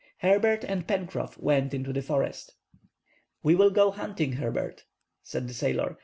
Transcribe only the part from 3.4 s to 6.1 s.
"We will go hunting, Herbert, "said the sailor.